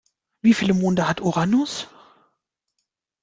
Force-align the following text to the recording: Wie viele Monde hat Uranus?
Wie 0.41 0.55
viele 0.55 0.73
Monde 0.73 1.07
hat 1.07 1.21
Uranus? 1.21 1.87